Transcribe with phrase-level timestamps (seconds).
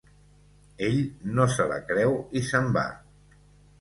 [0.87, 0.97] Ell
[1.39, 2.87] no se la creu i se'n va.